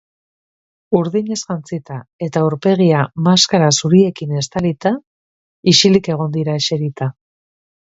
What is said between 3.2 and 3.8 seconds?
maskara